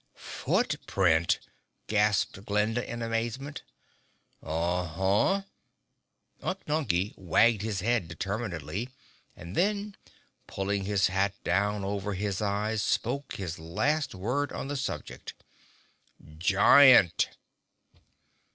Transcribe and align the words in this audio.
"Foot 0.15 0.77
print!" 0.87 1.37
gasped 1.85 2.43
Glinda 2.43 2.83
in 2.91 3.03
amazement. 3.03 3.61
"Uh 4.41 4.83
huh!" 4.83 5.41
Unk 6.41 6.65
Nunkie 6.67 7.13
wagged 7.15 7.61
his 7.61 7.81
head 7.81 8.07
determinedly 8.07 8.89
and 9.35 9.55
then, 9.55 9.95
pulling 10.47 10.85
his 10.85 11.05
hat 11.05 11.35
down 11.43 11.83
over 11.83 12.15
his 12.15 12.41
eyes, 12.41 12.81
spoke 12.81 13.35
his 13.35 13.59
last 13.59 14.15
word 14.15 14.51
on 14.51 14.69
the 14.69 14.75
subject: 14.75 15.35
"_GIANT! 16.25 17.27